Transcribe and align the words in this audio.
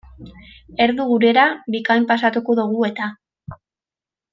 Erdu 0.85 1.05
gurera 1.11 1.45
bikain 1.77 2.11
pasatuko 2.13 2.59
dugu 2.65 2.91
eta. 2.93 3.15